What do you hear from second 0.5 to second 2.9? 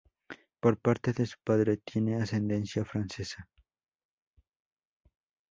Por parte de su padre tiene ascendencia